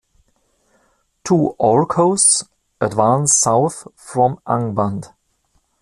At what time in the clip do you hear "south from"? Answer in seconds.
3.37-4.37